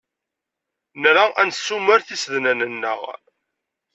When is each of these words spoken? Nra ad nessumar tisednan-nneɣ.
Nra 1.01 1.25
ad 1.41 1.47
nessumar 1.47 1.99
tisednan-nneɣ. 2.07 3.01